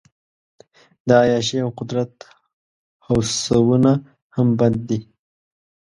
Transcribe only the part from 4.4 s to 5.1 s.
بد دي.